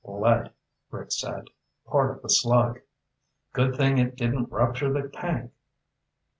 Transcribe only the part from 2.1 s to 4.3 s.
the slug." "Good thing it